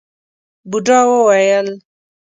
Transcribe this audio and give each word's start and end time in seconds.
بوډا 0.69 0.99
وويل: 1.09 1.67